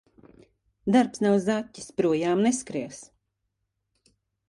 Darbs 0.95 1.21
nav 1.27 1.37
zaķis– 1.45 1.91
projām 2.01 2.43
neskries. 2.49 3.07